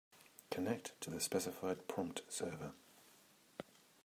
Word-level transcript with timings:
Connect 0.49 0.99
to 1.01 1.11
the 1.11 1.19
specified 1.19 1.87
prompt 1.87 2.23
server. 2.27 2.73